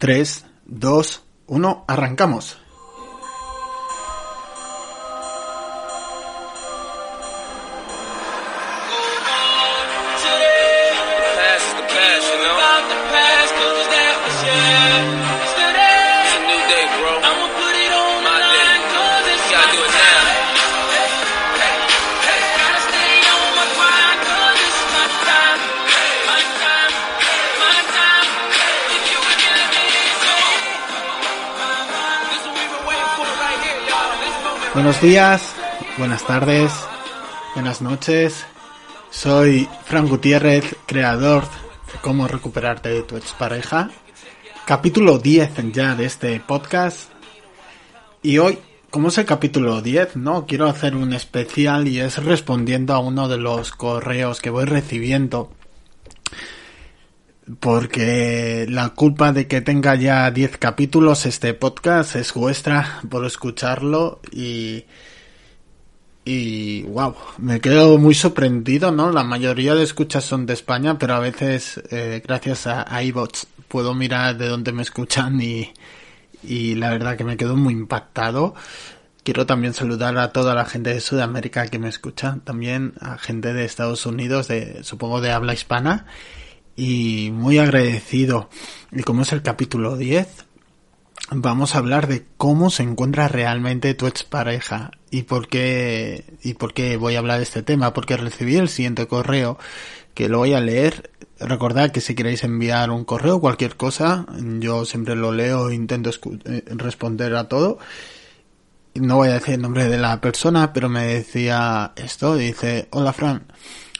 [0.00, 2.56] 3, 2, 1, arrancamos.
[34.80, 35.54] Buenos días,
[35.98, 36.72] buenas tardes,
[37.54, 38.46] buenas noches.
[39.10, 43.90] Soy Fran Gutiérrez, creador de Cómo recuperarte de tu expareja.
[44.64, 47.10] Capítulo 10 ya de este podcast.
[48.22, 50.46] Y hoy, como es el capítulo 10, ¿no?
[50.46, 55.52] Quiero hacer un especial y es respondiendo a uno de los correos que voy recibiendo
[57.58, 64.20] porque la culpa de que tenga ya 10 capítulos este podcast es vuestra por escucharlo
[64.30, 64.84] y
[66.24, 69.10] y wow, me quedo muy sorprendido, ¿no?
[69.10, 73.94] La mayoría de escuchas son de España, pero a veces eh, gracias a, iBots puedo
[73.94, 75.72] mirar de dónde me escuchan y,
[76.44, 78.54] y la verdad que me quedo muy impactado.
[79.24, 83.52] Quiero también saludar a toda la gente de Sudamérica que me escucha, también a gente
[83.52, 86.06] de Estados Unidos, de supongo de habla hispana
[86.80, 88.48] y muy agradecido.
[88.90, 90.26] Y como es el capítulo 10,
[91.30, 96.72] vamos a hablar de cómo se encuentra realmente tu expareja y por qué y por
[96.72, 99.58] qué voy a hablar de este tema, porque recibí el siguiente correo
[100.14, 101.10] que lo voy a leer.
[101.38, 104.24] Recordad que si queréis enviar un correo, cualquier cosa,
[104.58, 106.10] yo siempre lo leo intento
[106.46, 107.78] eh, responder a todo.
[108.94, 113.12] No voy a decir el nombre de la persona, pero me decía esto, dice, hola
[113.12, 113.44] Fran,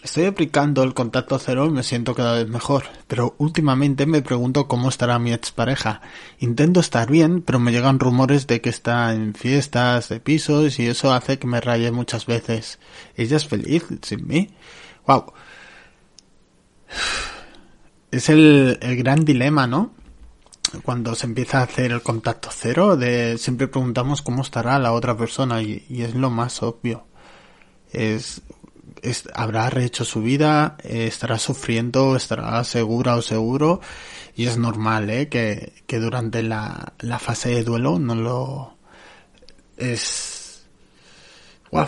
[0.03, 4.67] Estoy aplicando el contacto cero y me siento cada vez mejor, pero últimamente me pregunto
[4.67, 6.01] cómo estará mi expareja.
[6.39, 10.87] Intento estar bien, pero me llegan rumores de que está en fiestas de pisos y
[10.87, 12.79] eso hace que me raye muchas veces.
[13.15, 14.49] ¿Ella es feliz sin mí?
[15.07, 15.35] Wow.
[18.11, 19.93] Es el, el gran dilema, ¿no?
[20.83, 25.15] Cuando se empieza a hacer el contacto cero, de siempre preguntamos cómo estará la otra
[25.15, 27.05] persona y, y es lo más obvio.
[27.93, 28.41] Es
[29.35, 33.81] habrá rehecho su vida, estará sufriendo, estará segura o seguro
[34.37, 35.29] y es normal ¿eh?
[35.29, 38.77] que, que durante la, la fase de duelo no lo
[39.77, 40.65] es
[41.71, 41.87] wow,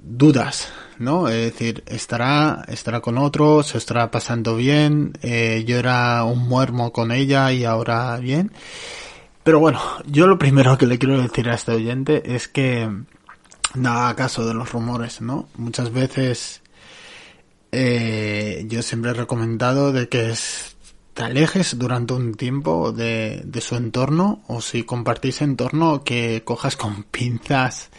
[0.00, 1.28] dudas ¿no?
[1.28, 6.92] Es decir, estará, estará con otro, se estará pasando bien, eh, yo era un muermo
[6.92, 8.52] con ella y ahora bien.
[9.44, 12.90] Pero bueno, yo lo primero que le quiero decir a este oyente es que
[13.74, 15.48] nada caso de los rumores, ¿no?
[15.56, 16.62] Muchas veces
[17.72, 20.34] eh, yo siempre he recomendado de que
[21.14, 26.76] te alejes durante un tiempo de, de su entorno o si compartís entorno que cojas
[26.76, 27.90] con pinzas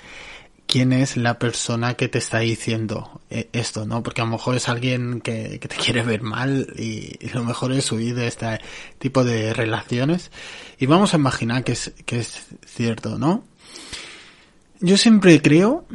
[0.69, 4.03] quién es la persona que te está diciendo eh, esto, ¿no?
[4.03, 7.43] Porque a lo mejor es alguien que, que te quiere ver mal y, y, lo
[7.43, 8.59] mejor es huir de este
[8.99, 10.29] tipo de relaciones.
[10.77, 13.43] Y vamos a imaginar que es, que es cierto, ¿no?
[14.81, 15.85] Yo siempre creo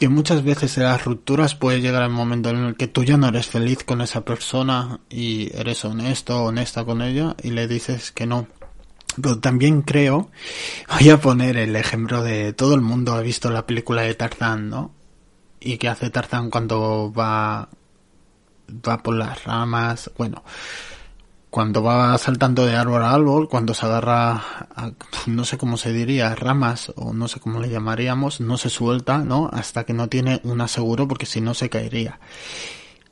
[0.00, 3.16] que muchas veces en las rupturas puede llegar el momento en el que tú ya
[3.16, 8.10] no eres feliz con esa persona y eres honesto honesta con ella y le dices
[8.10, 8.48] que no.
[9.22, 10.32] Pero también creo,
[10.98, 14.68] voy a poner el ejemplo de todo el mundo ha visto la película de Tarzán,
[14.68, 14.92] ¿no?
[15.60, 17.68] Y que hace Tarzán cuando va,
[18.68, 20.42] va por las ramas, bueno,
[21.54, 24.42] cuando va saltando de árbol a árbol, cuando se agarra,
[25.28, 29.18] no sé cómo se diría, ramas o no sé cómo le llamaríamos, no se suelta,
[29.18, 29.50] ¿no?
[29.52, 32.18] Hasta que no tiene un aseguro porque si no se caería.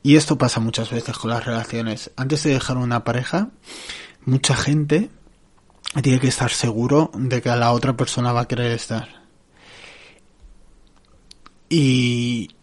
[0.03, 2.11] Y esto pasa muchas veces con las relaciones.
[2.17, 3.51] Antes de dejar una pareja,
[4.25, 5.09] mucha gente
[6.03, 9.23] tiene que estar seguro de que la otra persona va a querer estar.
[11.69, 12.57] Y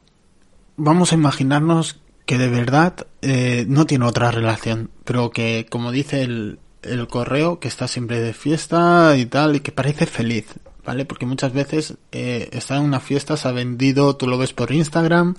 [0.75, 6.21] vamos a imaginarnos que de verdad eh, no tiene otra relación, pero que como dice
[6.21, 10.45] el, el correo, que está siempre de fiesta y tal, y que parece feliz,
[10.85, 11.05] ¿vale?
[11.05, 14.71] Porque muchas veces eh, está en una fiesta, se ha vendido, tú lo ves por
[14.71, 15.37] Instagram,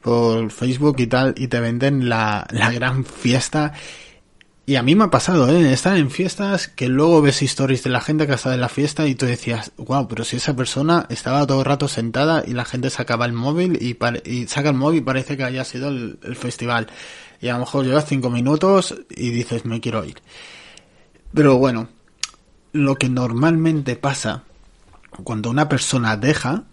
[0.00, 3.72] por Facebook y tal, y te venden la, la gran fiesta
[4.68, 5.72] y a mí me ha pasado, ¿eh?
[5.72, 9.06] Estar en fiestas que luego ves stories de la gente que está en la fiesta
[9.06, 12.66] y tú decías, wow, pero si esa persona estaba todo el rato sentada y la
[12.66, 13.96] gente sacaba el móvil y,
[14.30, 16.88] y saca el móvil y parece que haya sido el, festival.
[17.40, 20.20] Y a lo mejor llevas cinco minutos y dices, me quiero ir.
[21.32, 21.88] Pero bueno,
[22.72, 24.44] lo que normalmente pasa
[25.24, 26.64] cuando una persona deja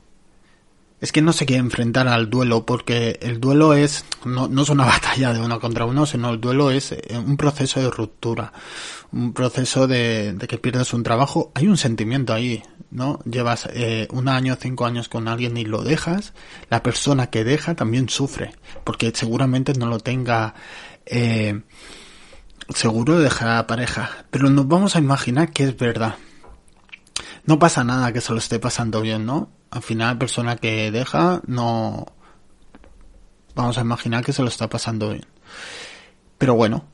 [1.01, 4.69] es que no se quiere enfrentar al duelo porque el duelo es no, no es
[4.69, 8.53] una batalla de uno contra uno sino el duelo es eh, un proceso de ruptura
[9.15, 11.51] un proceso de, que pierdes un trabajo.
[11.55, 15.83] Hay un sentimiento ahí no llevas eh, un año cinco años con alguien y lo
[15.83, 16.33] dejas
[16.69, 18.53] la persona que deja también sufre
[18.83, 20.53] porque seguramente no lo tenga
[21.05, 21.61] eh,
[22.69, 24.25] seguro de dejar a la pareja.
[24.31, 26.15] Pero nos vamos a imaginar que es verdad.
[27.45, 29.49] No pasa nada que se lo esté pasando bien, ¿no?
[29.71, 32.05] Al final, persona que deja, no.
[33.55, 35.25] Vamos a imaginar que se lo está pasando bien.
[36.37, 36.85] Pero bueno,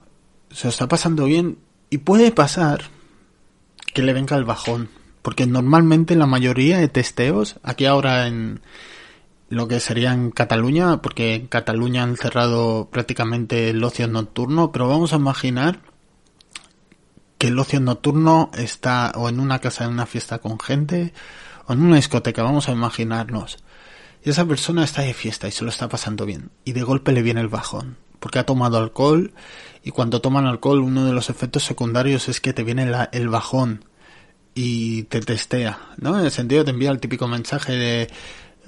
[0.52, 1.58] se lo está pasando bien
[1.90, 2.84] y puede pasar
[3.94, 4.90] que le venga el bajón.
[5.22, 8.62] Porque normalmente la mayoría de testeos, aquí ahora en
[9.50, 14.88] lo que sería en Cataluña, porque en Cataluña han cerrado prácticamente el ocio nocturno, pero
[14.88, 15.82] vamos a imaginar
[17.38, 21.14] que el ocio nocturno está o en una casa, en una fiesta con gente,
[21.68, 23.60] o en una discoteca, vamos a imaginarnos.
[24.24, 26.52] Y esa persona está de fiesta y se lo está pasando bien.
[26.64, 27.98] Y de golpe le viene el bajón.
[28.20, 29.34] Porque ha tomado alcohol.
[29.84, 33.86] Y cuando toman alcohol, uno de los efectos secundarios es que te viene el bajón.
[34.54, 36.20] Y te testea, ¿no?
[36.20, 38.08] En el sentido te envía el típico mensaje de...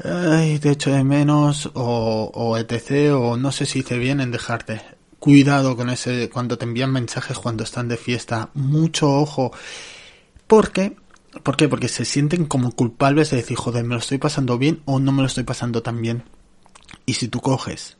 [0.03, 1.69] Ay, te echo de menos.
[1.75, 3.13] O, o etc.
[3.13, 4.81] O no sé si hice bien en dejarte
[5.23, 9.53] cuidado con ese cuando te envían mensajes cuando están de fiesta, mucho ojo,
[10.47, 10.97] porque
[11.41, 11.67] ¿Por qué?
[11.67, 15.11] Porque se sienten como culpables de decir, joder, me lo estoy pasando bien o no
[15.11, 16.23] me lo estoy pasando tan bien.
[17.05, 17.97] Y si tú coges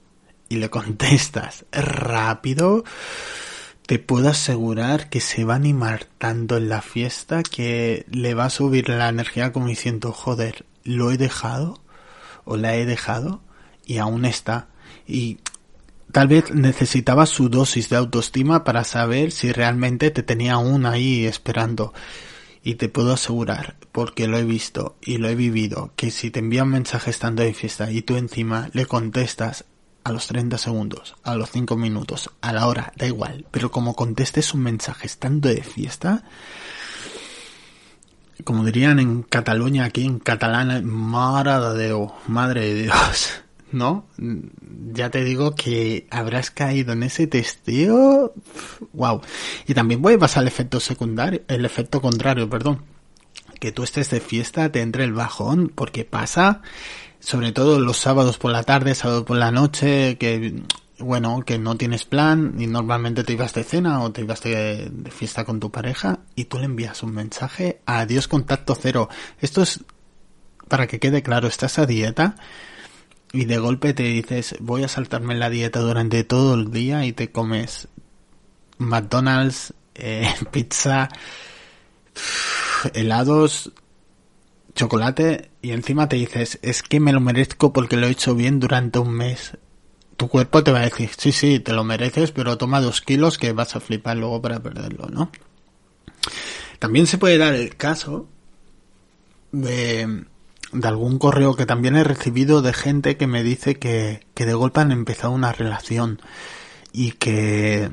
[0.50, 2.84] y le contestas rápido,
[3.88, 8.46] te puedo asegurar que se va a animar tanto en la fiesta que le va
[8.46, 11.82] a subir la energía como diciendo, joder, lo he dejado
[12.46, 13.42] o la he dejado
[13.86, 14.68] y aún está.
[15.08, 15.40] Y
[16.14, 21.26] Tal vez necesitaba su dosis de autoestima para saber si realmente te tenía aún ahí
[21.26, 21.92] esperando.
[22.64, 26.40] Y te puedo asegurar, porque lo he visto y lo he vivido, que si te
[26.40, 29.66] envían mensajes estando de fiesta y tú encima le contestas
[30.04, 33.96] a los 30 segundos, a los 5 minutos, a la hora, da igual, pero como
[33.96, 36.24] contestes un mensaje estando de fiesta,
[38.44, 43.43] como dirían en Cataluña, aquí en catalán, madre de Dios, madre de Dios.
[43.74, 44.06] ¿No?
[44.94, 48.34] Ya te digo que habrás caído en ese testeo.
[48.94, 49.22] Wow.
[49.68, 52.84] Y también puede pasar el efecto secundario, el efecto contrario, perdón.
[53.60, 56.62] Que tú estés de fiesta, te entre el bajón, porque pasa,
[57.20, 60.64] sobre todo los sábados por la tarde, sábado por la noche, que,
[61.00, 64.92] bueno, que no tienes plan y normalmente te ibas de cena o te ibas de,
[65.10, 69.10] fiesta con tu pareja y tú le envías un mensaje, adiós contacto cero.
[69.40, 69.84] Esto es,
[70.68, 72.36] para que quede claro, estás a dieta,
[73.34, 77.14] y de golpe te dices voy a saltarme la dieta durante todo el día y
[77.14, 77.90] te comes
[78.78, 81.10] McDonald's, eh, pizza,
[82.94, 83.72] helados,
[84.76, 88.60] chocolate y encima te dices es que me lo merezco porque lo he hecho bien
[88.60, 89.58] durante un mes.
[90.16, 93.40] Tu cuerpo te va a decir sí, sí, te lo mereces, pero toma dos kilos
[93.40, 95.32] que vas a flipar luego para perderlo, ¿no?
[96.78, 98.28] También se puede dar el caso
[99.52, 100.26] de
[100.74, 104.54] de algún correo que también he recibido de gente que me dice que, que de
[104.54, 106.22] golpe han empezado una relación
[106.92, 107.92] y que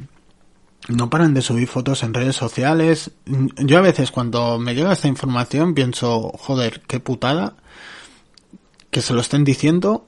[0.88, 3.12] no paran de subir fotos en redes sociales.
[3.26, 7.54] Yo a veces cuando me llega esta información pienso, joder, qué putada
[8.90, 10.06] que se lo estén diciendo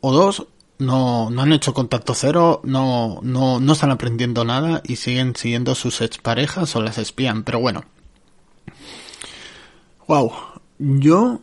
[0.00, 0.46] o dos
[0.78, 5.74] no, no han hecho contacto cero, no, no, no están aprendiendo nada y siguen siguiendo
[5.74, 7.84] sus exparejas o las espían, pero bueno.
[10.08, 10.32] Wow.
[10.78, 11.40] Yo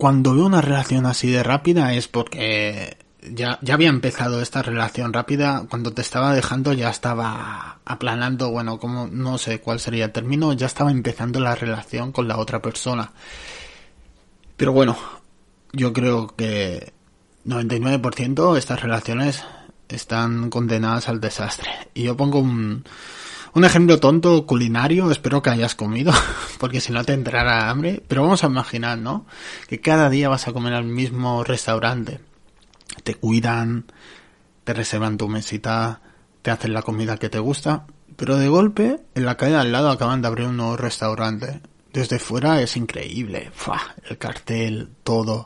[0.00, 5.12] cuando veo una relación así de rápida es porque ya, ya había empezado esta relación
[5.12, 10.12] rápida, cuando te estaba dejando ya estaba aplanando, bueno, como no sé cuál sería el
[10.12, 13.12] término, ya estaba empezando la relación con la otra persona.
[14.56, 14.96] Pero bueno,
[15.74, 16.94] yo creo que
[17.44, 19.44] 99% estas relaciones
[19.90, 21.68] están condenadas al desastre.
[21.92, 22.84] Y yo pongo un,
[23.52, 26.12] un ejemplo tonto culinario, espero que hayas comido,
[26.58, 28.02] porque si no te entrará hambre.
[28.06, 29.26] Pero vamos a imaginar, ¿no?
[29.68, 32.20] Que cada día vas a comer al mismo restaurante.
[33.02, 33.86] Te cuidan,
[34.64, 36.00] te reservan tu mesita,
[36.42, 37.86] te hacen la comida que te gusta.
[38.16, 41.60] Pero de golpe, en la calle al lado acaban de abrir un nuevo restaurante.
[41.92, 43.50] Desde fuera es increíble.
[44.08, 45.44] El cartel, todo.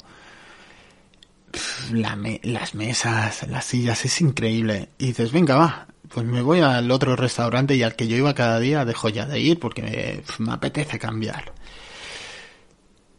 [1.92, 4.90] las mesas, las sillas, es increíble.
[4.98, 8.34] Y dices, venga, va, pues me voy al otro restaurante y al que yo iba
[8.34, 11.52] cada día dejo ya de ir porque me, apetece cambiar.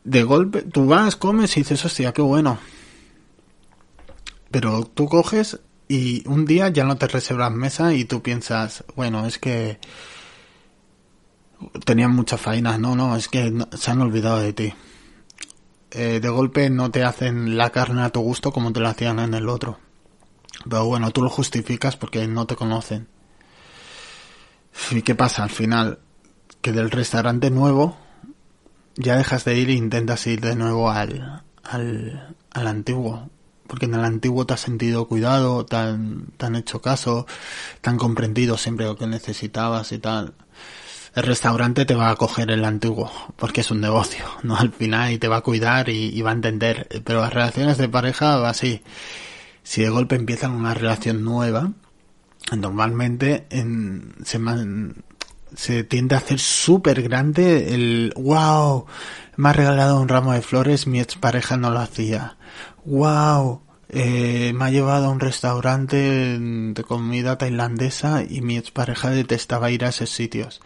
[0.06, 2.58] De golpe, tú vas, comes y dices, hostia, qué bueno.
[4.50, 5.60] Pero tú coges
[5.90, 9.78] y un día ya no te reservas mesa y tú piensas, bueno, es que
[11.84, 14.74] tenían mucha faena, no, no, es que se han olvidado de ti.
[15.92, 19.20] eh, de golpe no te hacen la carne a tu gusto como te la hacían
[19.20, 19.85] en el otro.
[20.64, 23.08] Pero bueno, tú lo justificas porque no te conocen.
[24.92, 26.00] ¿Y qué pasa al final?
[26.62, 27.98] Que del restaurante nuevo
[28.98, 33.30] ya dejas de ir e intentas ir de nuevo al, al, al antiguo.
[33.68, 37.26] Porque en el antiguo te has sentido cuidado, te han, hecho caso,
[37.82, 40.34] te han comprendido siempre lo que necesitabas y tal
[41.16, 44.58] el restaurante te va a coger el antiguo, porque es un negocio, ¿no?
[44.58, 46.90] Al final y te va a cuidar y, va a entender.
[47.06, 48.82] Pero las relaciones de pareja va así.
[49.66, 51.74] Si de golpe empiezan una relación nueva,
[52.56, 54.40] normalmente en, se,
[55.58, 58.86] se tiende a hacer súper grande el wow,
[59.36, 62.38] me ha regalado un ramo de flores, mi expareja no lo hacía.
[62.86, 69.72] Wow, eh, me ha llevado a un restaurante de comida tailandesa y mi expareja detestaba
[69.72, 70.62] ir a esos sitios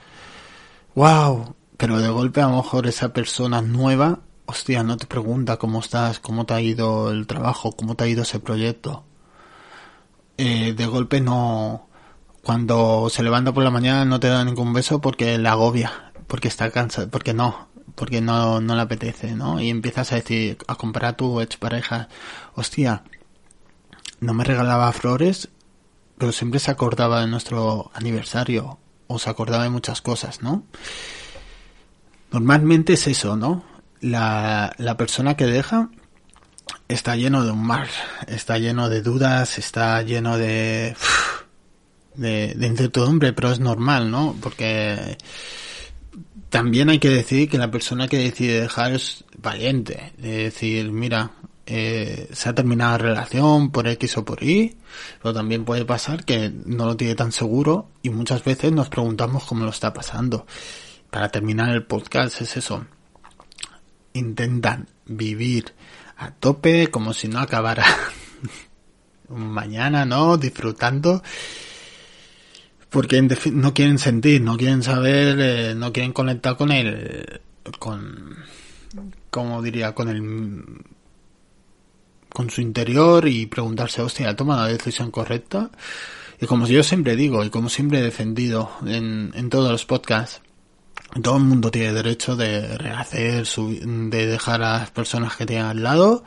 [1.00, 5.79] wow, pero de golpe a lo mejor esa persona nueva, hostia, no te pregunta cómo
[5.79, 9.03] estás, cómo te ha ido el trabajo, cómo te ha ido ese proyecto.
[10.38, 11.88] Eh, de golpe no,
[12.44, 16.48] cuando se levanta por la mañana no te da ningún beso porque la agobia, porque
[16.48, 19.62] está cansado, porque no, porque no, no le apetece, ¿no?
[19.62, 22.10] Y empiezas a decir, a comparar a tu pareja,
[22.56, 23.03] hostia,
[24.20, 25.50] no me regalaba flores,
[26.18, 30.63] pero siempre se acordaba de nuestro aniversario, os acordaba de muchas cosas, ¿no?
[32.32, 33.68] Normalmente es eso, ¿no?
[34.01, 35.89] La, la persona que deja
[36.88, 37.88] está lleno de un mar,
[38.27, 40.96] está lleno de dudas, está lleno de,
[42.15, 44.36] de, incertidumbre, pero es normal, ¿no?
[44.41, 45.18] Porque
[46.50, 51.32] también hay que decir que la persona que decide dejar es valiente, de decir, mira,
[51.65, 54.75] eh, se ha terminado la relación por X o por Y,
[55.22, 59.44] pero también puede pasar que no lo tiene tan seguro y muchas veces nos preguntamos
[59.46, 60.48] cómo lo está pasando.
[61.12, 62.86] Para terminar el podcast es eso.
[64.13, 65.73] Intentan vivir
[66.17, 67.85] a tope como si no acabara
[69.29, 70.37] mañana, ¿no?
[70.37, 71.23] Disfrutando.
[72.89, 77.39] Porque no quieren sentir, no quieren saber, eh, no quieren conectar con el,
[77.77, 78.35] con,
[79.29, 80.83] como diría, con el
[82.29, 85.71] con su interior y preguntarse, hostia, ¿ha tomado la decisión correcta?
[86.39, 90.41] Y como yo siempre digo, y como siempre he defendido en, en todos los podcasts,
[91.23, 95.83] todo el mundo tiene derecho de rehacer, de dejar a las personas que tiene al
[95.83, 96.23] lado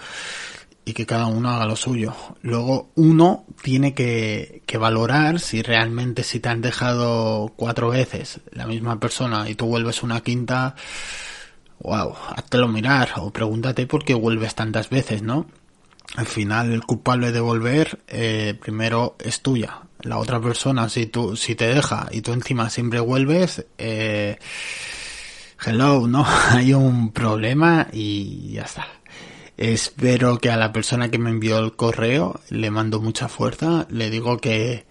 [0.85, 2.15] y que cada uno haga lo suyo.
[2.43, 8.67] Luego uno tiene que, que valorar si realmente si te han dejado cuatro veces la
[8.67, 10.75] misma persona y tú vuelves una quinta,
[11.81, 15.47] wow, háztelo mirar o pregúntate por qué vuelves tantas veces, ¿no?
[16.17, 21.37] al final el culpable de volver eh, primero es tuya la otra persona si tú
[21.37, 24.39] si te deja y tú encima siempre vuelves eh,
[25.65, 28.87] hello no hay un problema y ya está.
[29.57, 33.87] Espero que a la persona que me envió el correo le mando mucha fuerza.
[33.91, 34.87] Le digo que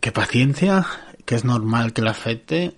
[0.00, 0.86] que paciencia
[1.24, 2.74] que es normal que le afecte.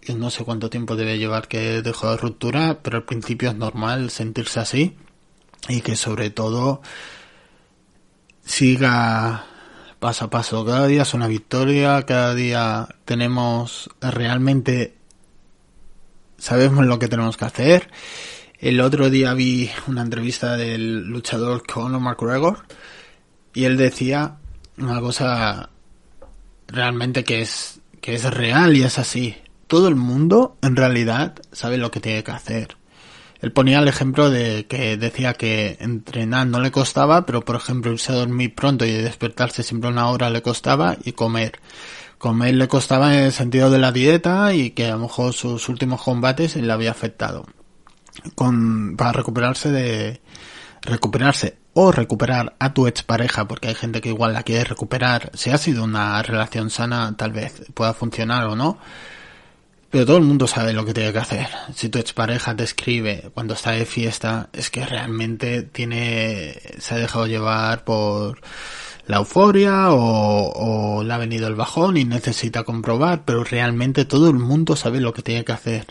[0.00, 3.56] Que no sé cuánto tiempo debe llevar que dejó de ruptura pero al principio es
[3.56, 4.96] normal sentirse así
[5.68, 6.80] y que sobre todo
[8.44, 9.47] siga
[9.98, 10.64] paso a paso.
[10.64, 14.94] Cada día es una victoria, cada día tenemos realmente
[16.38, 17.90] sabemos lo que tenemos que hacer.
[18.58, 22.64] El otro día vi una entrevista del luchador Conor McGregor
[23.54, 24.36] y él decía
[24.78, 25.70] una cosa
[26.66, 29.36] realmente que es que es real y es así.
[29.66, 32.77] Todo el mundo en realidad sabe lo que tiene que hacer.
[33.40, 37.92] Él ponía el ejemplo de que decía que entrenar no le costaba, pero por ejemplo
[37.92, 41.60] irse a dormir pronto y despertarse siempre una hora le costaba y comer.
[42.18, 45.68] Comer le costaba en el sentido de la dieta y que a lo mejor sus
[45.68, 47.46] últimos combates le había afectado.
[48.34, 50.20] Con, para recuperarse de,
[50.82, 55.50] recuperarse o recuperar a tu expareja, porque hay gente que igual la quiere recuperar, si
[55.50, 58.78] ha sido una relación sana, tal vez pueda funcionar o no,
[59.90, 61.48] pero todo el mundo sabe lo que tiene que hacer.
[61.74, 66.98] Si tu expareja te escribe cuando está de fiesta, es que realmente tiene, se ha
[66.98, 68.40] dejado llevar por
[69.06, 74.28] la euforia o, o le ha venido el bajón y necesita comprobar, pero realmente todo
[74.28, 75.86] el mundo sabe lo que tiene que hacer.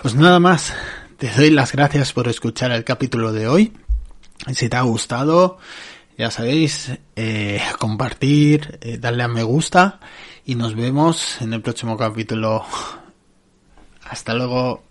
[0.00, 0.74] Pues nada más,
[1.18, 3.72] te doy las gracias por escuchar el capítulo de hoy.
[4.52, 5.58] Si te ha gustado,
[6.18, 10.00] ya sabéis, eh, compartir, eh, darle a me gusta
[10.44, 12.64] y nos vemos en el próximo capítulo.
[14.04, 14.82] Hasta luego.